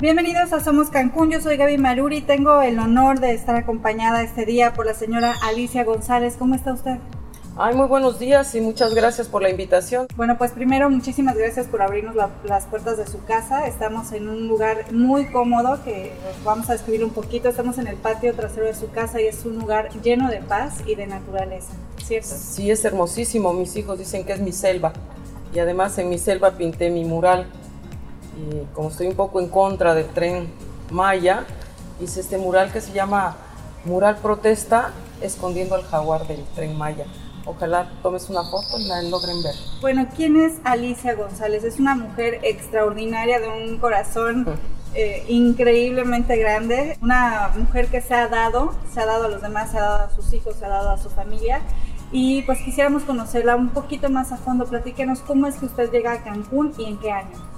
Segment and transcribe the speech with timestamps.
[0.00, 4.46] Bienvenidos a Somos Cancún, yo soy Gaby Maruri, tengo el honor de estar acompañada este
[4.46, 6.36] día por la señora Alicia González.
[6.38, 6.96] ¿Cómo está usted?
[7.58, 10.06] Ay, muy buenos días y muchas gracias por la invitación.
[10.16, 13.66] Bueno, pues primero muchísimas gracias por abrirnos las puertas de su casa.
[13.66, 17.50] Estamos en un lugar muy cómodo que os vamos a describir un poquito.
[17.50, 20.78] Estamos en el patio trasero de su casa y es un lugar lleno de paz
[20.86, 22.30] y de naturaleza, ¿cierto?
[22.30, 23.52] Sí, es hermosísimo.
[23.52, 24.94] Mis hijos dicen que es mi selva
[25.52, 27.46] y además en mi selva pinté mi mural
[28.74, 30.48] como estoy un poco en contra del tren
[30.90, 31.44] Maya,
[32.00, 33.36] hice este mural que se llama
[33.84, 37.06] Mural Protesta escondiendo al jaguar del tren Maya.
[37.46, 39.54] Ojalá tomes una foto y la logren ver.
[39.80, 41.64] Bueno, ¿quién es Alicia González?
[41.64, 44.46] Es una mujer extraordinaria de un corazón
[44.94, 49.70] eh, increíblemente grande, una mujer que se ha dado, se ha dado a los demás,
[49.70, 51.60] se ha dado a sus hijos, se ha dado a su familia.
[52.12, 54.66] Y pues quisiéramos conocerla un poquito más a fondo.
[54.66, 57.49] Platíquenos cómo es que usted llega a Cancún y en qué año.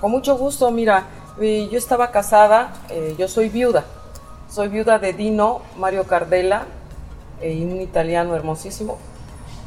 [0.00, 1.04] Con mucho gusto, mira,
[1.40, 3.84] eh, yo estaba casada, eh, yo soy viuda.
[4.50, 6.66] Soy viuda de Dino Mario Cardella,
[7.42, 8.98] un italiano hermosísimo,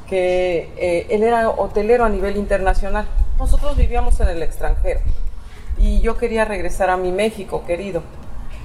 [0.08, 3.08] que eh, él era hotelero a nivel internacional.
[3.40, 5.00] Nosotros vivíamos en el extranjero
[5.78, 8.04] y yo quería regresar a mi México querido.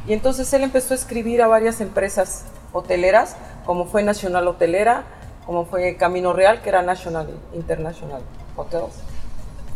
[0.07, 5.05] Y entonces él empezó a escribir a varias empresas hoteleras, como fue Nacional Hotelera,
[5.47, 8.21] como fue Camino Real, que era National International
[8.57, 9.14] Hotels.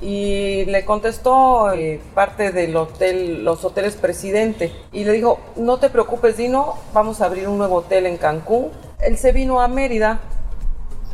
[0.01, 5.91] Y le contestó eh, parte del hotel, los hoteles Presidente, y le dijo, no te
[5.91, 8.71] preocupes, Dino, vamos a abrir un nuevo hotel en Cancún.
[9.01, 10.21] Él se vino a Mérida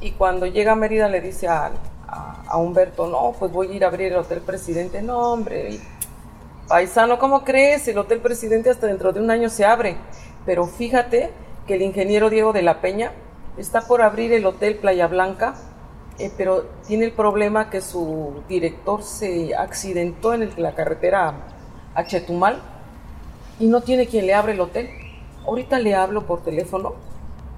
[0.00, 1.70] y cuando llega a Mérida le dice a,
[2.06, 5.00] a, Humberto, no, pues voy a ir a abrir el Hotel Presidente.
[5.00, 5.78] No, hombre,
[6.68, 7.88] paisano, ¿cómo crees?
[7.88, 9.96] El Hotel Presidente hasta dentro de un año se abre.
[10.44, 11.30] Pero fíjate
[11.66, 13.12] que el ingeniero Diego de la Peña
[13.56, 15.54] está por abrir el Hotel Playa Blanca,
[16.18, 21.34] eh, pero tiene el problema que su director se accidentó en la carretera
[21.94, 22.60] a Chetumal
[23.58, 24.90] y no tiene quien le abre el hotel.
[25.46, 26.94] Ahorita le hablo por teléfono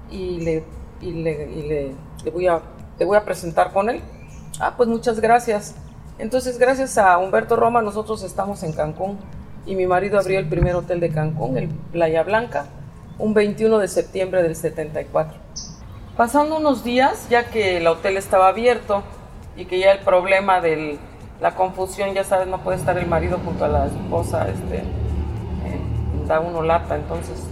[0.09, 0.63] y le,
[1.01, 2.61] y le te voy a,
[2.97, 4.01] te voy a presentar con él.
[4.59, 5.75] Ah, pues muchas gracias.
[6.19, 9.19] Entonces, gracias a Humberto Roma, nosotros estamos en Cancún
[9.65, 12.65] y mi marido abrió el primer hotel de Cancún, el Playa Blanca,
[13.19, 15.46] un 21 de septiembre del 74.
[16.17, 19.03] Pasando unos días, ya que el hotel estaba abierto
[19.55, 20.97] y que ya el problema de
[21.39, 25.79] la confusión, ya sabes, no puede estar el marido junto a la esposa, este, eh,
[26.25, 27.43] da uno lata, entonces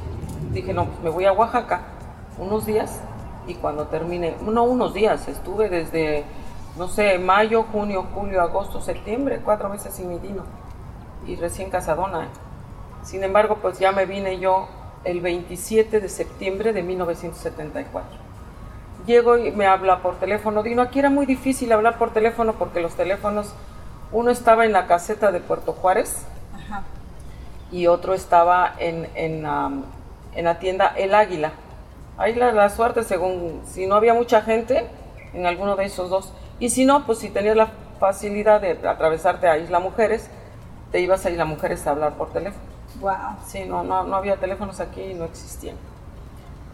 [0.52, 1.82] dije, no, pues me voy a Oaxaca
[2.40, 3.02] unos días
[3.46, 6.24] y cuando termine, no unos días, estuve desde,
[6.76, 10.42] no sé, mayo, junio, julio, agosto, septiembre, cuatro meses sin mi dino
[11.28, 12.30] y recién casadona.
[13.04, 14.68] Sin embargo, pues ya me vine yo
[15.04, 18.25] el 27 de septiembre de 1974.
[19.06, 20.64] Llego y me habla por teléfono.
[20.64, 23.54] Dino, aquí era muy difícil hablar por teléfono porque los teléfonos,
[24.12, 26.26] uno estaba en la caseta de Puerto Juárez
[27.72, 29.46] y otro estaba en, en,
[30.36, 31.52] en la tienda El Águila
[32.18, 34.88] Ahí la, suerte, según si no había mucha gente
[35.34, 36.32] en alguno de esos dos.
[36.60, 37.68] Y si no, pues si tenías la
[38.00, 40.30] facilidad de atravesarte a Isla Mujeres,
[40.92, 42.64] te ibas a Isla Mujeres a hablar por teléfono.
[43.02, 43.38] Wow.
[43.46, 45.76] Sí, no, no, no había teléfonos aquí y no existían.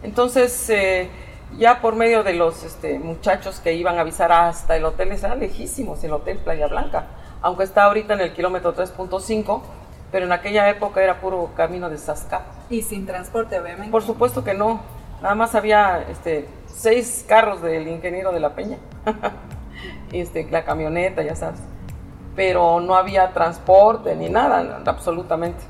[0.04, 1.10] Entonces, eh,
[1.58, 5.34] ya por medio de los este, muchachos que iban a avisar hasta el hotel, era
[5.34, 7.06] lejísimos el hotel Playa Blanca,
[7.40, 9.62] aunque está ahorita en el kilómetro 3.5,
[10.10, 12.42] pero en aquella época era puro camino de Sasca.
[12.68, 13.90] Y sin transporte, obviamente.
[13.90, 14.80] Por supuesto que no.
[15.22, 18.78] Nada más había este, seis carros del ingeniero de la Peña.
[20.12, 21.60] este, la camioneta, ya sabes.
[22.36, 25.62] Pero no había transporte ni nada, absolutamente.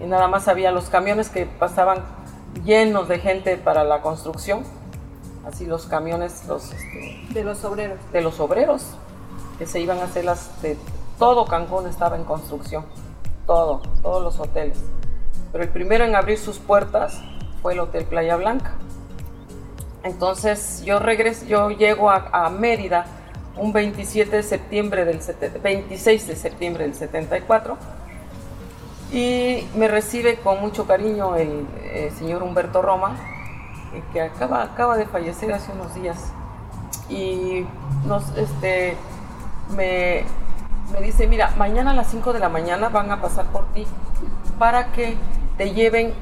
[0.00, 1.98] Y nada más había los camiones que pasaban
[2.64, 4.62] llenos de gente para la construcción.
[5.46, 6.72] Así los camiones, los...
[6.72, 7.98] Este, de los obreros.
[8.12, 8.82] De los obreros,
[9.58, 10.60] que se iban a hacer las...
[10.60, 10.76] De,
[11.18, 12.84] todo Cancún estaba en construcción.
[13.46, 14.78] Todo, todos los hoteles.
[15.52, 17.20] Pero el primero en abrir sus puertas
[17.62, 18.74] fue el Hotel Playa Blanca.
[20.02, 23.06] Entonces yo regreso, yo llego a, Mérida
[23.56, 25.20] un 27 de septiembre del
[25.62, 27.76] 26 de septiembre del 74
[29.12, 33.16] y me recibe con mucho cariño el, eh, señor Humberto Roma,
[34.12, 36.32] que acaba, acaba de fallecer hace unos días.
[37.08, 37.66] Y
[38.06, 38.96] nos, este,
[39.76, 40.24] me,
[40.92, 43.86] me dice, mira, mañana a las 5 de la mañana van a pasar por ti
[44.58, 45.16] para que
[45.56, 46.14] te lleven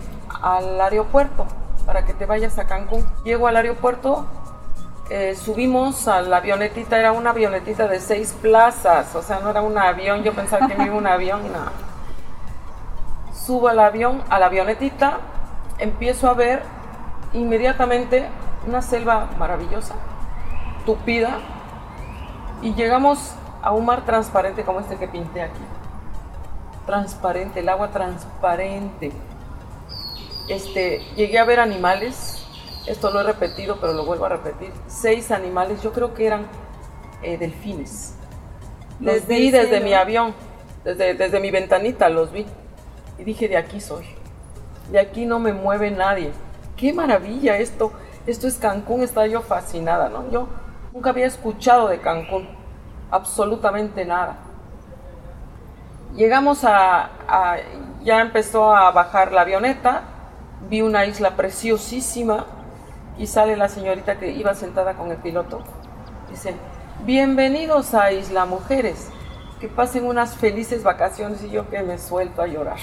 [0.43, 1.47] al aeropuerto.
[1.87, 3.05] para que te vayas a Cancún.
[3.25, 4.25] Llego al aeropuerto,
[5.11, 9.61] eh, subimos a la avionetita, era una avionetita de seis plazas, o sea, no era
[9.61, 11.95] un avión, yo pensaba que me iba un avión, no.
[13.35, 15.19] Subo al avión, a la avionetita,
[15.79, 16.63] empiezo a ver
[17.35, 18.27] inmediatamente
[18.67, 19.95] una selva maravillosa,
[20.87, 21.39] tupida,
[22.63, 25.61] y llegamos a un mar transparente como este que pinté aquí.
[26.87, 29.13] Transparente, el agua transparente.
[30.49, 32.47] Este, llegué a ver animales,
[32.87, 34.73] esto lo he repetido, pero lo vuelvo a repetir.
[34.87, 36.47] Seis animales, yo creo que eran
[37.23, 38.15] eh, delfines.
[39.01, 40.35] Los Desde vi desde mi avión,
[40.85, 42.47] desde, desde mi ventanita los vi.
[43.19, 44.05] Y dije, de aquí soy.
[44.91, 46.33] De aquí no me mueve nadie.
[46.77, 47.93] Qué maravilla esto.
[48.27, 50.31] Esto es Cancún, estaba yo fascinada, ¿no?
[50.31, 50.49] Yo
[50.93, 52.49] nunca había escuchado de Cancún,
[53.11, 54.39] absolutamente nada.
[56.15, 57.11] Llegamos a,
[58.03, 60.03] ya empezó a bajar la avioneta,
[60.71, 62.47] vi una isla preciosísima
[63.19, 65.61] y sale la señorita que iba sentada con el piloto.
[66.31, 66.55] Dice,
[67.05, 69.11] bienvenidos a Isla Mujeres,
[69.61, 72.77] que pasen unas felices vacaciones y yo que me suelto a llorar.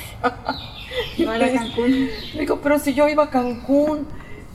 [1.17, 1.91] No era le- Cancún.
[2.33, 4.07] le digo, pero si yo iba a Cancún,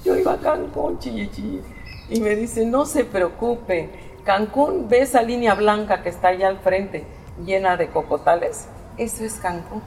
[0.05, 1.61] yo iba a Cancún, chille, chille.
[2.09, 3.91] Y me dice, no se preocupe,
[4.25, 7.05] Cancún, ve esa línea blanca que está allá al frente,
[7.45, 9.83] llena de cocotales, eso es Cancún.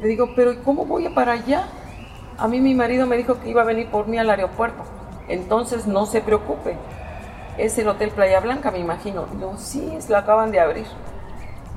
[0.00, 1.66] Le digo, pero ¿y cómo voy a para allá?
[2.38, 4.82] A mí mi marido me dijo que iba a venir por mí al aeropuerto.
[5.28, 6.76] Entonces no se preocupe.
[7.58, 9.26] Es el Hotel Playa Blanca, me imagino.
[9.38, 10.86] No, sí, es, lo acaban de abrir.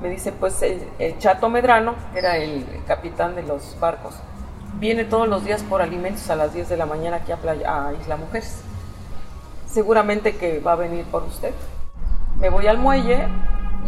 [0.00, 4.14] Me dice, pues el, el Chato Medrano, que era el, capitán de los barcos,
[4.78, 7.86] viene todos los días por alimentos a las 10 de la mañana aquí a, Playa,
[7.86, 8.62] a Isla Mujeres.
[9.66, 11.54] Seguramente que va a venir por usted.
[12.38, 13.28] Me voy al muelle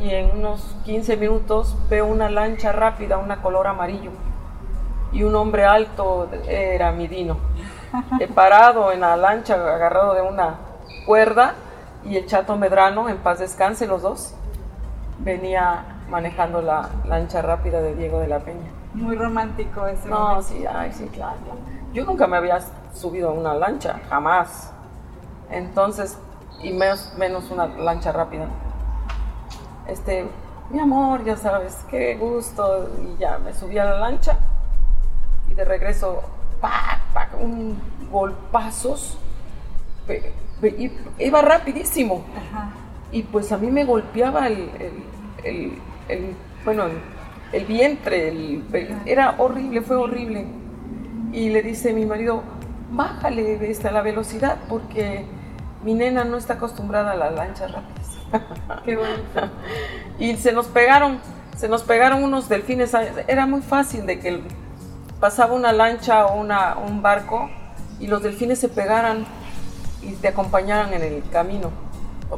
[0.03, 4.11] y en unos 15 minutos veo una lancha rápida, una color amarillo.
[5.13, 7.39] Y un hombre alto era mi Dino.
[8.21, 10.57] He parado en la lancha agarrado de una
[11.07, 11.55] cuerda
[12.07, 14.35] y el chato Medrano, en paz descanse los dos,
[15.19, 18.67] venía manejando la lancha rápida de Diego de la Peña.
[18.95, 20.43] Muy romántico ese No, momento.
[20.43, 21.37] sí, ay, sí, claro.
[21.45, 21.59] claro.
[21.93, 22.61] Yo nunca me había
[22.95, 24.73] subido a una lancha, jamás.
[25.51, 26.19] Entonces,
[26.63, 28.47] y menos, menos una lancha rápida.
[29.87, 30.27] Este,
[30.71, 32.89] mi amor, ya sabes, qué gusto.
[33.03, 34.39] Y ya me subí a la lancha
[35.51, 36.23] y de regreso,
[36.61, 37.01] ¡pac!
[37.13, 37.31] ¡pac!
[37.41, 37.79] un
[38.11, 39.19] golpazos.
[40.07, 40.33] Pe-
[41.19, 42.25] Iba rapidísimo.
[42.37, 42.71] Ajá.
[43.13, 46.85] Y pues a mí me golpeaba el, el- el- el- bueno,
[47.53, 48.61] el, vientre,
[49.07, 50.47] era horrible, fue horrible.
[51.33, 52.43] Y le dice mi marido,
[52.91, 55.25] bájale esta, la velocidad porque
[55.85, 58.19] mi nena no está acostumbrada a las lanchas rápidas.
[58.85, 58.99] Qué
[60.19, 61.19] y se nos pegaron,
[61.57, 62.93] se nos pegaron unos delfines.
[63.29, 64.41] Era muy fácil de que
[65.21, 67.49] pasaba una lancha o una, un barco
[68.01, 69.25] y los delfines se pegaran
[70.07, 71.71] y te acompañaran en el camino,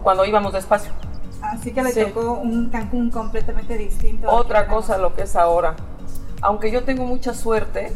[0.03, 0.93] cuando íbamos despacio.
[1.43, 2.05] Así que le Sí.
[2.05, 4.29] tocó un Cancún completamente distinto.
[4.29, 5.77] Otra cosa lo que es ahora.
[6.43, 7.93] Aunque yo tengo mucha suerte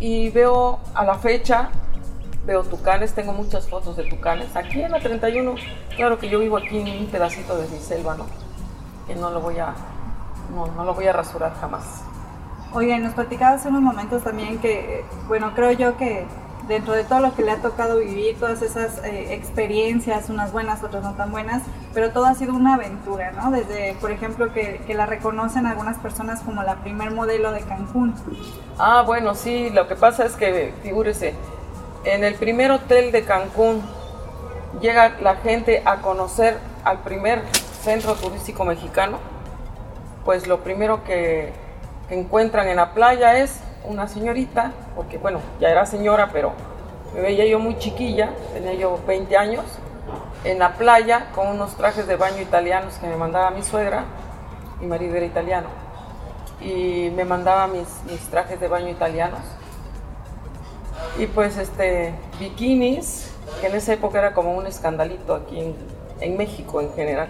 [0.00, 1.70] y veo a la fecha,
[2.46, 4.54] veo tucanes, tengo muchas fotos de tucanes.
[4.56, 5.54] Aquí en la 31,
[5.96, 8.26] claro que yo vivo aquí en un pedacito de mi selva, ¿no?
[9.06, 9.74] Que no lo voy a,
[10.54, 12.02] no, no lo voy a rasurar jamás.
[12.72, 16.26] Oye, nos platicaba hace unos momentos también que, bueno, creo yo que
[16.68, 20.84] dentro de todo lo que le ha tocado vivir, todas esas eh, experiencias, unas buenas,
[20.84, 21.62] otras no tan buenas,
[21.94, 23.50] pero todo ha sido una aventura, ¿no?
[23.50, 28.14] Desde, por ejemplo, que, que la reconocen algunas personas como la primer modelo de Cancún.
[28.78, 31.34] Ah, bueno, sí, lo que pasa es que, figúrese,
[32.04, 33.82] en el primer hotel de Cancún
[34.80, 37.42] llega la gente a conocer al primer
[37.82, 39.18] centro turístico mexicano,
[40.24, 41.52] pues lo primero que,
[42.08, 46.52] que encuentran en la playa es una señorita, porque bueno, ya era señora, pero
[47.14, 49.64] me veía yo muy chiquilla, tenía yo 20 años,
[50.44, 54.04] en la playa con unos trajes de baño italianos que me mandaba mi suegra,
[54.80, 55.68] mi marido era italiano
[56.60, 59.40] y me mandaba mis, mis trajes de baño italianos.
[61.18, 65.76] Y pues este, bikinis, que en esa época era como un escandalito aquí en,
[66.20, 67.28] en México en general.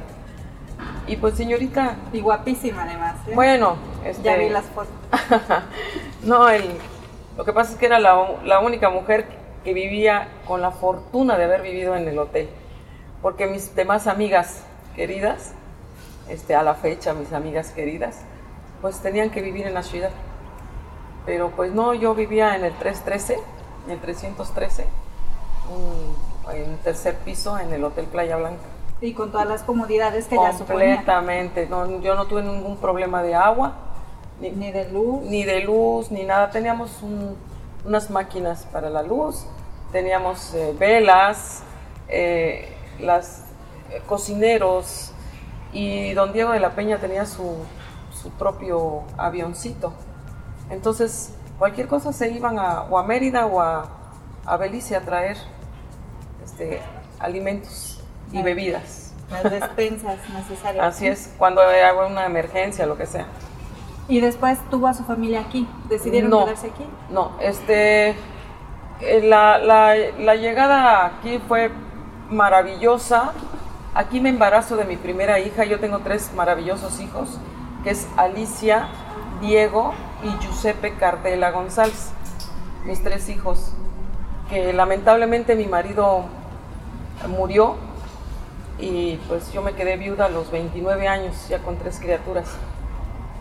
[1.08, 3.16] Y pues señorita, Y guapísima además.
[3.26, 3.32] ¿eh?
[3.34, 4.92] bueno, este, ya vi las fotos.
[6.22, 6.64] no, el,
[7.36, 9.26] lo que pasa es que era la, la única mujer
[9.64, 12.48] que vivía con la fortuna de haber vivido en el hotel.
[13.22, 14.62] Porque mis demás amigas
[14.94, 15.52] queridas,
[16.28, 18.20] este, a la fecha mis amigas queridas,
[18.82, 20.10] pues tenían que vivir en la ciudad.
[21.26, 23.38] Pero pues no, yo vivía en el 313,
[23.86, 24.86] en el 313,
[25.70, 28.62] un- en un tercer piso en el Hotel Playa Blanca.
[29.00, 30.96] Y con todas las comodidades que ya suponía.
[30.96, 33.74] Completamente, no, yo no tuve ningún problema de agua,
[34.40, 35.22] ni, Ni de luz.
[35.22, 36.50] ni de luz, ni nada.
[36.50, 37.36] Teníamos un-
[37.84, 39.46] unas máquinas para la luz,
[39.92, 41.62] teníamos eh, velas,
[42.08, 43.44] eh, las
[43.90, 45.12] eh, cocineros
[45.72, 47.54] y don Diego de la Peña tenía su,
[48.12, 49.92] su propio avioncito.
[50.70, 53.88] Entonces, cualquier cosa se iban a, o a Mérida o a,
[54.44, 55.36] a Belice a traer
[56.44, 56.80] este,
[57.20, 57.97] alimentos
[58.32, 59.12] y bebidas.
[59.30, 60.85] Las despensas necesarias.
[60.85, 61.80] Así es, cuando hay
[62.11, 63.26] una emergencia, lo que sea.
[64.08, 65.68] Y después tuvo a su familia aquí.
[65.90, 66.44] ¿Decidieron No.
[66.44, 66.85] quedarse aquí?
[67.11, 68.11] No, este,
[69.00, 71.70] eh, la, la- la llegada aquí fue
[72.30, 73.32] maravillosa.
[73.94, 75.64] Aquí me embarazo de mi primera hija.
[75.64, 77.38] Yo tengo tres maravillosos hijos,
[77.85, 78.88] que es Alicia,
[79.42, 79.92] Diego
[80.23, 82.11] y Giuseppe Cardela González.
[82.85, 83.73] Mis tres hijos,
[84.49, 86.25] que lamentablemente mi marido
[87.28, 87.76] murió
[88.78, 92.49] y pues yo me quedé viuda a los 29 años, ya con tres criaturas.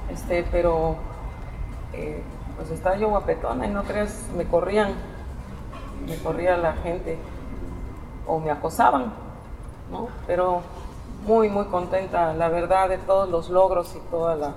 [0.10, 0.96] Este, pero
[1.94, 2.24] eh,
[2.56, 4.94] pues estaba yo guapetona y no creas, me corrían,
[6.08, 7.18] me corría la gente
[8.26, 9.14] o me acosaban,
[9.92, 10.08] ¿no?
[10.26, 10.62] Pero
[11.26, 14.54] muy, muy contenta, la verdad, de todos los logros y toda la...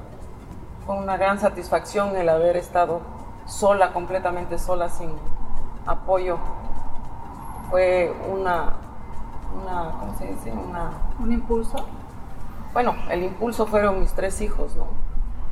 [0.86, 3.00] Fue una gran satisfacción el haber estado
[3.46, 5.10] sola, completamente sola, sin
[5.86, 6.38] apoyo.
[7.70, 8.74] Fue una,
[9.62, 10.52] una ¿cómo se dice?
[10.52, 11.86] Una, ¿Un impulso?
[12.72, 14.86] bueno, el impulso fueron mis tres hijos, ¿no?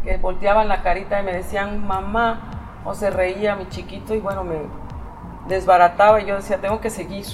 [0.04, 4.44] Que volteaban la carita y me decían, mamá, o se reía mi chiquito y bueno,
[4.44, 4.60] me
[5.48, 7.26] desbarataba y yo decía, tengo que seguir.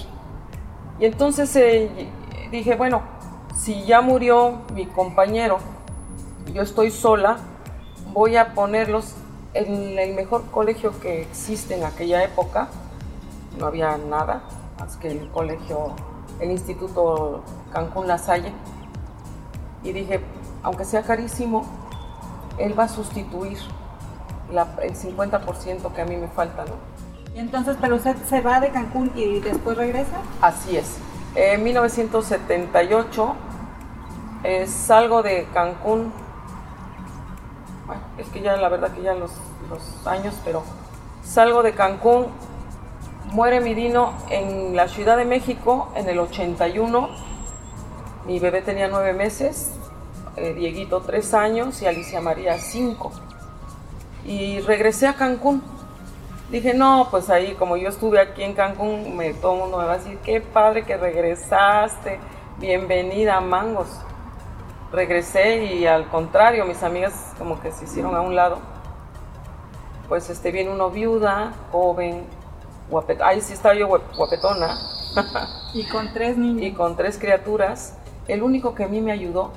[0.99, 2.09] Y entonces eh,
[2.51, 3.03] dije, bueno,
[3.55, 5.59] si ya murió mi compañero
[6.47, 7.39] y yo estoy sola,
[8.13, 9.15] voy a ponerlos
[9.53, 12.69] en el mejor colegio que existe en aquella época.
[13.59, 14.43] No había nada
[14.79, 15.95] más que el colegio,
[16.41, 18.53] el Instituto Cancún La Salle
[19.83, 20.21] y dije,
[20.63, 21.65] aunque sea carísimo,
[22.59, 23.59] él va a sustituir
[24.53, 26.75] la- el 50% que a mí me falta, ¿no?
[27.35, 30.19] Y entonces, pero usted se va de Cancún y después regresa.
[30.41, 30.97] Así es.
[31.35, 33.35] En 1978
[34.45, 36.13] eh, salgo de Cancún.
[37.87, 39.33] Bueno, es que ya la verdad que ya los,
[39.69, 40.63] los años, pero
[41.25, 42.27] salgo de Cancún.
[43.35, 47.09] Muere mi Dino en la Ciudad de México en el 81.
[48.27, 49.73] Mi bebé tenía nueve meses,
[50.37, 53.11] eh, Dieguito tres años y Alicia María cinco.
[54.25, 55.65] Y regresé a Cancún.
[56.49, 59.87] Dije, no, pues ahí, como yo estuve aquí en Cancún, me, todo el mundo me
[59.87, 62.21] va a decir, qué padre que regresaste,
[62.61, 63.89] bienvenida a Mangos.
[64.93, 68.59] Regresé y al contrario, mis amigas como que se hicieron a un lado.
[70.09, 72.29] Pues este, viene uno viuda, joven,
[72.91, 74.79] guapetona, ahí sí estaba yo guap- guapetona,
[75.73, 76.63] Y con tres niños.
[76.63, 77.95] y con tres criaturas.
[78.29, 79.53] El único que a mí me ayudó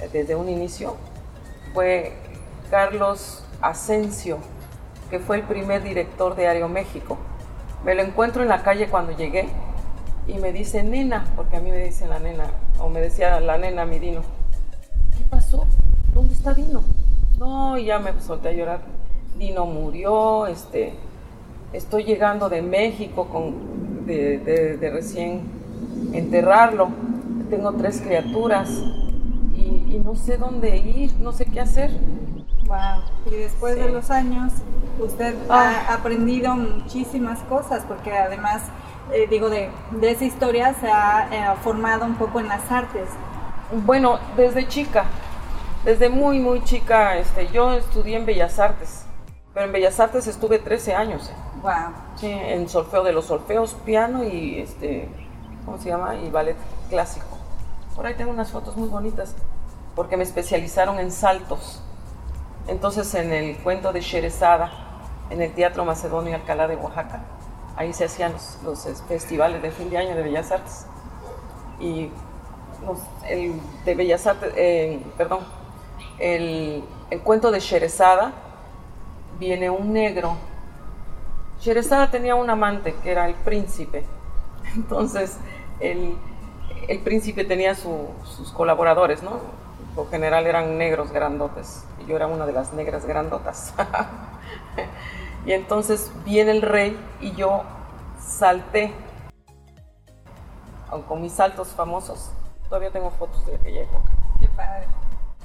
[0.00, 0.96] eh, desde un inicio
[1.74, 2.12] fue
[2.70, 4.38] Carlos Asensio,
[5.10, 7.16] que fue el primer director de Aeroméxico.
[7.84, 9.48] Me lo encuentro en la calle cuando llegué
[10.26, 12.44] y me dice nena, porque a mí me dicen la nena,
[12.78, 14.20] o me decía la nena mi Dino.
[15.16, 15.66] ¿Qué pasó?
[16.12, 16.82] ¿Dónde está Dino?
[17.38, 18.80] No, y ya me solté a llorar.
[19.38, 20.92] Dino murió, este,
[21.72, 25.42] estoy llegando de México con, de, de- de recién
[26.12, 26.88] enterrarlo.
[27.50, 28.68] Tengo tres criaturas
[29.54, 31.90] y, y no sé dónde ir, no sé qué hacer.
[32.66, 33.02] Wow.
[33.32, 33.80] Y después Sí.
[33.80, 34.52] de los años,
[35.00, 35.86] usted Ah.
[35.88, 38.62] ha aprendido muchísimas cosas, porque además,
[39.12, 43.08] eh, digo, de, de esa historia se ha eh, formado un poco en las artes.
[43.86, 45.04] Bueno, desde chica,
[45.84, 49.04] desde muy, muy chica, este, yo estudié en Bellas Artes,
[49.54, 51.47] pero en Bellas Artes estuve 13 años, eh.
[51.62, 51.92] Wow.
[52.16, 55.08] Sí, en solfeo de los solfeos, piano y este,
[55.64, 56.16] ¿cómo se llama?
[56.16, 56.56] Y ballet
[56.88, 57.26] clásico.
[57.94, 59.34] Por ahí tengo unas fotos muy bonitas,
[59.96, 61.82] porque me especializaron en saltos.
[62.68, 64.70] Entonces en el cuento de Sherezada,
[65.30, 67.22] en el Teatro Macedonio Alcalá de Oaxaca,
[67.76, 70.86] ahí se hacían los, los, festivales de fin de año de Bellas Artes.
[71.80, 72.10] Y
[73.28, 75.40] el de Bellas Artes, eh, perdón,
[76.18, 78.32] el, el cuento de Sherezada,
[79.38, 80.36] viene un negro
[81.60, 84.04] Sherezada tenía un amante que era el príncipe.
[84.76, 85.38] Entonces,
[85.80, 86.16] el,
[86.88, 89.40] el príncipe tenía su- sus colaboradores, ¿no?
[89.94, 91.84] Por general eran negros grandotes.
[92.00, 93.74] Y yo era una de las negras grandotas.
[95.46, 97.62] y entonces viene el rey y yo
[98.20, 98.92] salté
[101.06, 102.30] con mis saltos famosos.
[102.68, 104.12] Todavía tengo fotos de aquella época.
[104.40, 104.86] Qué padre.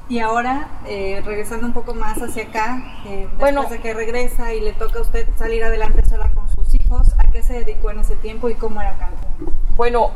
[0.10, 3.64] Y ahora, eh, regresando un poco más hacia acá, eh, después Bueno.
[3.70, 7.32] de que regresa y le toca a usted salir adelante sola con sus hijos, ¿a
[7.32, 9.54] qué se dedicó en ese tiempo y cómo era Cancún?
[9.76, 10.12] Bueno,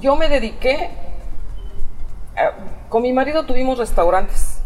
[0.00, 0.90] yo me dediqué,
[2.36, 2.50] eh,
[2.88, 4.60] con mi marido tuvimos restaurantes.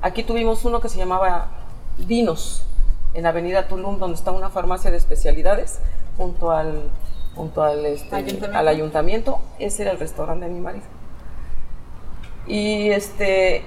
[0.00, 1.48] Aquí tuvimos uno que se llamaba
[1.98, 2.66] Dinos.
[3.16, 5.78] en Avenida Tulum, donde está una farmacia de especialidades,
[6.16, 6.90] junto al,
[7.36, 8.58] junto al, este, Ayuntamiento.
[8.58, 9.38] al ayuntamiento.
[9.60, 10.84] Ese era el restaurante de mi marido.
[12.48, 13.62] Y, este,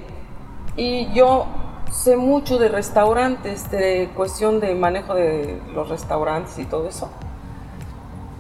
[0.78, 1.48] y yo
[1.92, 7.10] sé mucho de restaurantes, de cuestión de manejo de los restaurantes y todo eso.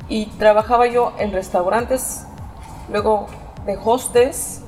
[0.07, 2.25] Y trabajaba yo en restaurantes,
[2.89, 3.27] luego
[3.65, 4.61] de hostes,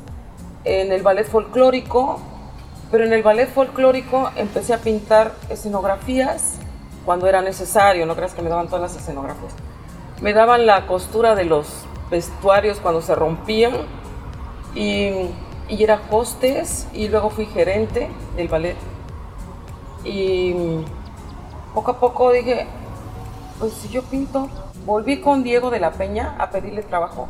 [0.64, 2.20] en el ballet folclórico,
[2.92, 6.58] pero en el ballet folclórico empecé a pintar escenografías
[7.06, 9.54] cuando era necesario, no creas que me daban todas las escenografías.
[10.22, 11.68] Me daban la costura de los
[12.10, 13.74] vestuarios cuando se rompían
[14.76, 15.12] y,
[15.70, 18.76] y era hostes y luego fui gerente del ballet.
[20.04, 20.54] Y
[21.74, 22.68] poco a poco dije,
[23.60, 24.50] pues si yo pinto,
[24.86, 27.28] volví con Diego de la Peña a pedirle trabajo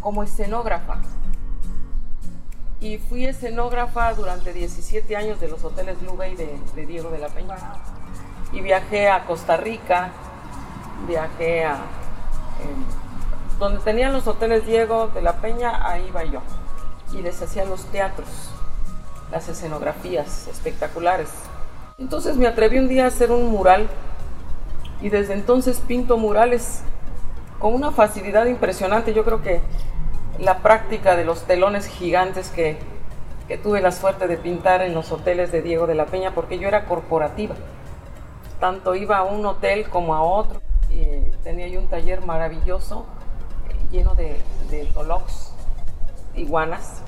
[0.00, 0.98] como escenógrafa.
[2.80, 7.28] Y fui escenógrafa durante 17 años de los hoteles Lubey de, de Diego de la
[7.28, 7.56] Peña.
[8.52, 10.10] Y viajé a Costa Rica,
[11.06, 11.76] viajé a...
[12.60, 13.03] em,
[13.58, 16.40] donde tenían los hoteles Diego de la Peña, ahí iba yo.
[17.12, 18.28] Y les hacía los teatros,
[19.30, 21.30] las escenografías espectaculares.
[21.98, 23.88] Entonces me atreví un día a hacer un mural
[25.00, 26.82] y desde entonces pinto murales
[27.58, 29.14] con una facilidad impresionante.
[29.14, 29.60] Yo creo que
[30.38, 32.78] la práctica de los telones gigantes que,
[33.46, 36.58] que tuve la suerte de pintar en los hoteles de Diego de la Peña, porque
[36.58, 37.54] yo era corporativa.
[38.58, 40.60] Tanto iba a un hotel como a otro.
[40.90, 41.04] Y
[41.42, 43.06] tenía yo un taller maravilloso
[43.94, 45.52] lleno de, de tolox,
[46.34, 47.02] iguanas,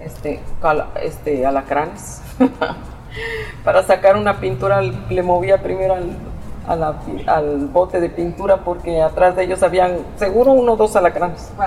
[0.00, 2.20] este, cala- este, alacranes.
[3.64, 6.16] Para sacar una pintura le movía primero al,
[6.68, 10.96] a la al bote de pintura porque atrás de ellos habían seguro uno o dos
[10.96, 11.50] alacranes.
[11.56, 11.66] Wow.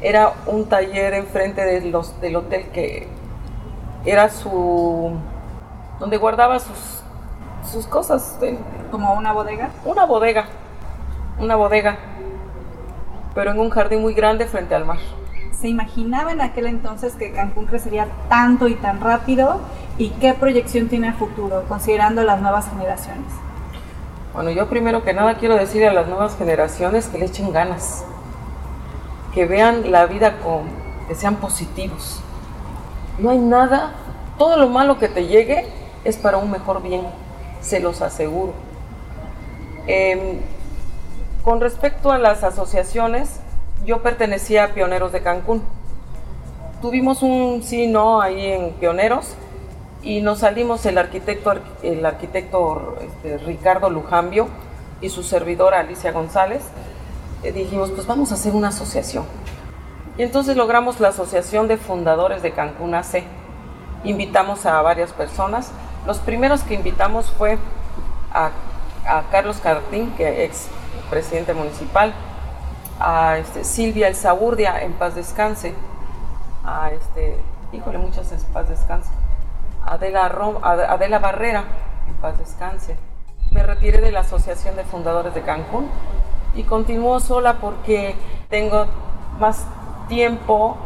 [0.00, 3.08] Era un taller enfrente de los, del hotel que
[4.04, 5.12] era su...
[6.00, 7.02] donde guardaba sus,
[7.70, 8.38] sus cosas,
[8.90, 9.70] Como una bodega.
[9.84, 10.46] una bodega,
[11.38, 11.98] una bodega,
[13.34, 14.98] pero en un jardín muy grande frente al mar.
[15.52, 19.60] ¿Se imaginaba en aquel entonces que Cancún crecería tanto y tan rápido?
[19.96, 23.30] ¿Y qué proyección tiene a futuro, considerando las nuevas generaciones?
[24.34, 28.04] Bueno, yo primero que nada quiero decir a las nuevas generaciones que le echen ganas,
[29.34, 30.62] que vean la vida con,
[31.06, 32.20] que sean positivos.
[33.18, 33.92] No hay nada,
[34.38, 35.66] todo lo malo que te llegue
[36.04, 37.02] es para un mejor bien,
[37.60, 38.54] se los aseguro.
[39.86, 40.38] Em,
[41.44, 43.40] con respecto a las asociaciones,
[43.84, 45.62] yo pertenecía a Pioneros de Cancún.
[46.80, 49.34] Tuvimos un sí no ahí en Pioneros
[50.02, 54.48] y nos salimos el arquitecto, el arquitecto este, Ricardo Lujambio
[55.00, 56.62] y su servidora Alicia González.
[57.42, 59.24] eh, dijimos, pues vamos a hacer una asociación.
[60.16, 63.24] Y entonces logramos la Asociación de Fundadores de Cancún AC.
[64.04, 65.72] Invitamos a varias personas.
[66.06, 67.58] Los primeros que invitamos fue
[68.32, 68.50] a,
[69.06, 70.68] a Carlos Cartín, que ex
[71.12, 72.14] presidente municipal,
[72.98, 75.74] a este, Silvia Elzaurdia, en paz descanse,
[76.64, 77.38] a este,
[77.70, 79.10] híjole, muchas en paz descanse,
[79.84, 81.64] Adela, Rom- Ad- Adela Barrera,
[82.08, 82.96] en paz descanse.
[83.50, 85.90] Me retiré de la Asociación de Fundadores de Cancún
[86.54, 88.14] y continúo sola porque
[88.48, 88.86] tengo
[89.38, 89.66] más
[90.08, 90.78] tiempo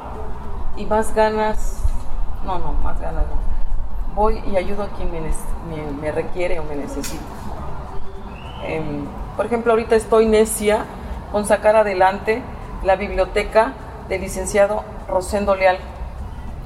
[0.76, 1.82] y más ganas,
[2.44, 3.36] no, no, más ganas no.
[4.16, 7.22] Voy y ayudo a quien me- me requiere o me necesita.
[8.64, 10.84] Em, por ejemplo, ahorita estoy necia
[11.32, 12.42] con sacar adelante
[12.84, 13.72] la biblioteca
[14.08, 15.78] del licenciado Rosendo Leal.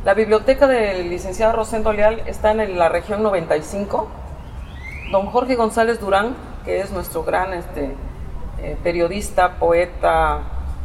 [0.04, 4.09] La biblioteca del licenciado Rosendo Leal está en la región 95.
[5.12, 7.94] Don Jorge González Durán, que es nuestro gran este,
[8.62, 10.40] eh, periodista, poeta,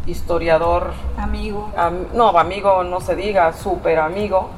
[0.05, 1.71] historiador, Amigo.
[1.77, 4.49] am- no, amigo, no se diga, súper amigo,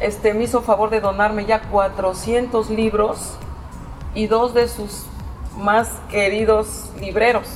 [0.00, 3.36] este, me hizo favor de donarme ya 400 libros
[4.14, 5.06] y dos de sus
[5.56, 7.48] más queridos libreros,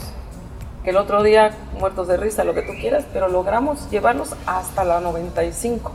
[0.87, 5.01] el otro día, muertos de risa, lo que tú quieras, pero logramos llevarlos hasta la
[5.01, 5.91] 95.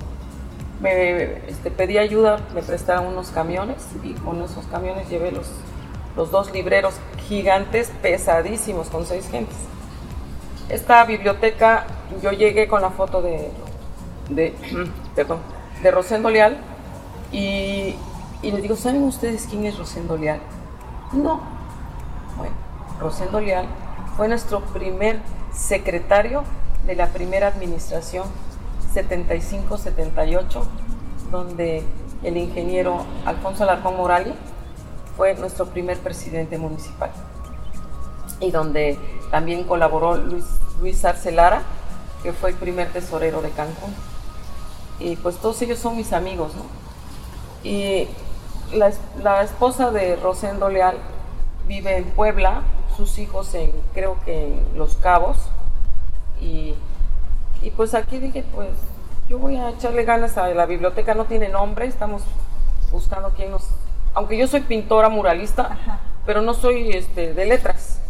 [0.81, 5.47] Me este, pedí ayuda, me prestaron unos camiones y con esos camiones llevé los,
[6.17, 6.95] los dos libreros
[7.29, 9.55] gigantes, pesadísimos, con seis gentes.
[10.67, 11.85] Esta biblioteca,
[12.21, 13.49] yo llegué con la foto de,
[14.29, 14.53] de,
[15.15, 15.39] perdón,
[15.81, 16.57] de Rosendo Leal
[17.31, 17.95] y,
[18.41, 20.41] y les digo, ¿saben ustedes quién es Rosendo Leal?
[21.13, 21.60] No.
[22.37, 22.53] Bueno,
[22.99, 23.65] Rosendo Leal
[24.17, 25.19] fue nuestro primer
[25.53, 26.43] secretario
[26.85, 28.25] de la primera administración
[28.93, 30.63] 75-78,
[31.31, 31.83] donde
[32.23, 34.33] el ingeniero Alfonso Alarcón Morali
[35.17, 37.11] fue nuestro primer presidente municipal
[38.39, 38.97] y donde
[39.29, 40.45] también colaboró Luis,
[40.79, 41.61] Luis Arce Lara,
[42.23, 43.93] que fue el primer tesorero de Cancún.
[44.99, 46.63] Y pues todos ellos son mis amigos, ¿no?
[47.63, 48.07] Y,
[48.73, 50.97] la, esposa de Rosendo Leal
[51.71, 52.63] vive en Puebla,
[52.97, 55.37] sus hijos en, creo que en Los Cabos.
[56.41, 56.75] Y,
[57.61, 58.71] y pues aquí dije, pues
[59.29, 62.23] yo voy a echarle ganas a la biblioteca, no tiene nombre, estamos
[62.91, 63.69] buscando quién nos...
[64.13, 65.77] Aunque yo soy pintora muralista,
[66.25, 68.01] pero no soy este, de letras.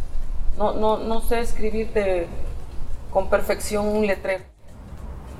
[0.58, 1.91] No, no, no sé escribir
[3.12, 4.43] con perfección un letrero.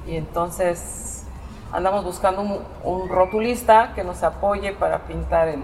[0.08, 1.26] Y entonces
[1.72, 5.64] andamos buscando un, rotulista que nos apoye para pintar el,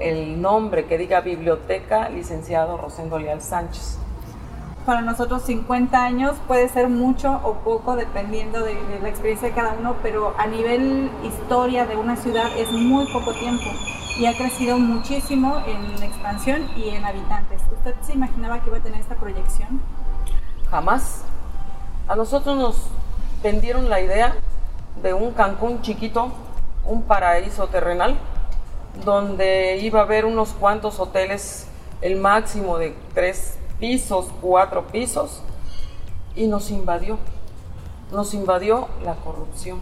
[0.00, 3.98] el nombre que diga Biblioteca Licenciado Rosendo Leal Sánchez
[4.84, 9.72] para nosotros 50 años puede ser mucho o poco dependiendo de, la experiencia de cada
[9.78, 13.64] uno, pero a nivel historia de una ciudad es muy poco tiempo
[14.18, 17.62] y ha crecido muchísimo en expansión y en habitantes.
[17.72, 19.80] ¿Usted se imaginaba que iba a tener esta proyección?
[20.70, 21.24] Jamás.
[22.06, 22.76] A nosotros nos
[23.42, 24.34] vendieron la idea
[25.02, 26.30] de un Cancún chiquito,
[26.84, 28.18] un paraíso terrenal,
[29.04, 31.66] donde iba a haber unos cuantos hoteles,
[32.00, 35.42] el máximo de tres pisos, cuatro pisos,
[36.36, 37.18] y nos invadió.
[38.12, 39.80] Nos invadió la corrupción.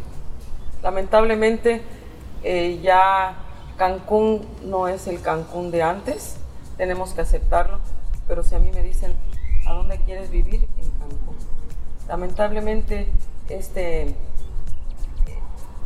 [0.82, 1.82] Lamentablemente
[2.42, 3.36] eh, ya
[3.76, 6.36] Cancún no es el Cancún de antes,
[6.76, 7.78] tenemos que aceptarlo,
[8.26, 9.14] pero si a mí me dicen,
[9.66, 10.66] ¿a dónde quieres vivir?
[10.78, 11.36] En Cancún.
[12.08, 13.08] Lamentablemente,
[13.48, 14.14] este,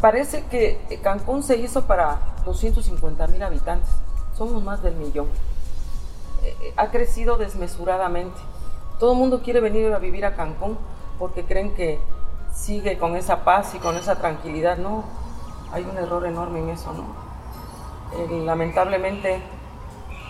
[0.00, 3.90] parece que Cancún se hizo para 250 mil habitantes,
[4.36, 5.26] somos más del millón.
[6.42, 8.38] Eh, ha crecido desmesuradamente.
[8.98, 10.78] Todo el mundo quiere venir a vivir a Cancún
[11.18, 11.98] porque creen que
[12.54, 14.78] sigue con esa paz y con esa tranquilidad.
[14.78, 15.04] No,
[15.72, 17.04] hay un error enorme en eso, ¿no?
[18.16, 19.40] Eh, lamentablemente,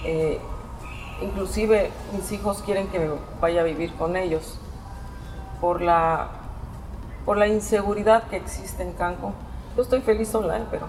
[0.05, 0.41] eh,
[1.21, 4.59] inclusive mis hijos quieren que me vaya a vivir con ellos
[5.61, 6.29] por la,
[7.25, 9.35] por la inseguridad que existe en Cancún.
[9.77, 10.89] Yo estoy feliz sola, pero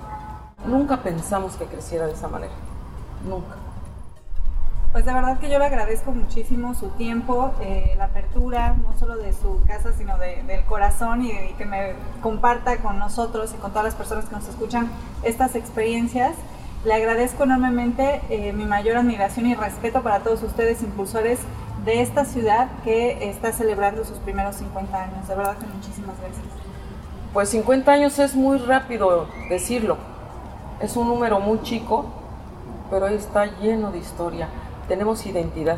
[0.66, 2.54] nunca pensamos que creciera de esa manera.
[3.28, 3.56] Nunca.
[4.94, 9.18] Pues de verdad que yo le agradezco muchísimo su tiempo, eh, la apertura, no solo
[9.18, 13.84] de su casa, sino del corazón y, que me comparta con nosotros y con todas
[13.84, 14.90] las personas que nos escuchan
[15.22, 16.36] estas experiencias.
[16.86, 21.40] Le agradezco enormemente eh, mi mayor admiración y respeto para todos ustedes, impulsores
[21.84, 25.28] de esta ciudad que está celebrando sus primeros 50 años.
[25.28, 26.67] De verdad que muchísimas gracias.
[27.38, 29.98] Pues 50 años es muy rápido decirlo.
[30.80, 32.08] Es un número muy chico,
[32.90, 34.50] pero está lleno de historia
[34.88, 35.78] tenemos identidad.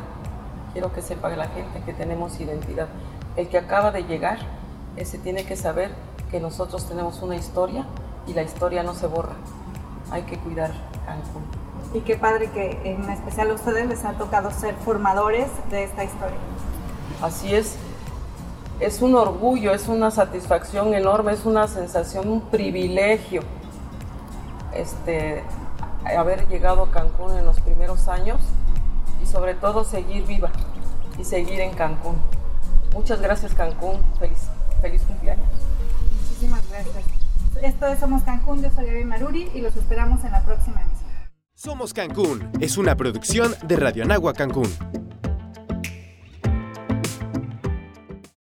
[0.71, 2.87] Quiero que sepa la gente que tenemos identidad.
[3.35, 4.37] El que acaba de llegar,
[4.95, 5.91] ese tiene que saber
[6.31, 7.85] que nosotros tenemos una historia
[8.25, 9.35] y la historia no se borra.
[10.11, 10.71] Hay que cuidar
[11.05, 11.43] Cancún.
[11.93, 16.05] Y qué padre que en especial a ustedes les ha tocado ser formadores de esta
[16.05, 16.37] historia.
[17.21, 17.75] Así es.
[18.79, 23.41] Es un orgullo, es una satisfacción enorme, es una sensación, un privilegio
[24.73, 25.43] este,
[26.17, 28.39] haber llegado a Cancún en los primeros años
[29.21, 30.51] y sobre todo seguir viva
[31.17, 32.15] y seguir en Cancún.
[32.93, 34.47] Muchas gracias Cancún, feliz,
[34.81, 35.45] feliz cumpleaños.
[36.21, 37.03] Muchísimas gracias.
[37.61, 41.09] Esto es Somos Cancún, yo soy Gaby Maruri y los esperamos en la próxima emisión.
[41.53, 44.69] Somos Cancún es una producción de Radio Anagua Cancún.